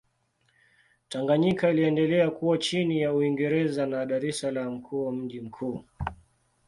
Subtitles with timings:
[1.09, 5.83] Tanganyika iliendelea kuwa chini ya Uingereza na Dar es Salaam kuwa mji mkuu.